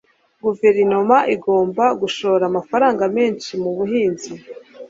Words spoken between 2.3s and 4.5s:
amafaranga menshi mu buhinzi